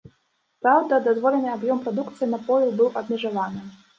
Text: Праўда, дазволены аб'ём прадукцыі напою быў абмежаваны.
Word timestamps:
Праўда, 0.67 0.97
дазволены 1.07 1.51
аб'ём 1.57 1.83
прадукцыі 1.83 2.31
напою 2.33 2.67
быў 2.79 2.89
абмежаваны. 3.03 3.61